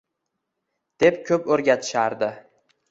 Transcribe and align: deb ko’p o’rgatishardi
deb 1.05 1.21
ko’p 1.29 1.53
o’rgatishardi 1.55 2.35